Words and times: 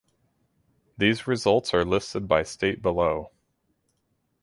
These 0.97 1.27
results 1.27 1.75
are 1.75 1.85
listed 1.85 2.27
by 2.27 2.41
state 2.41 2.81
below. 2.81 3.29